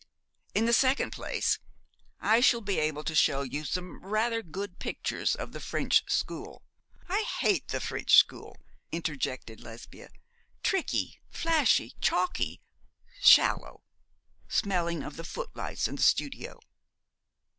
[0.55, 1.59] In the second place,
[2.19, 6.63] I shall be able to show you some rather good pictures of the French school'
[7.07, 8.57] 'I hate the French school!'
[8.91, 10.09] interjected Lesbia.
[10.63, 12.63] 'Tricky, flashy, chalky,
[13.21, 13.83] shallow,
[14.47, 16.59] smelling of the footlights and the studio.'